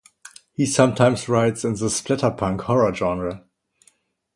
He 0.53 0.65
sometimes 0.65 1.29
writes 1.29 1.63
in 1.63 1.73
the 1.75 1.85
splatterpunk 1.85 2.61
horror 2.61 2.91
genre. 2.91 3.43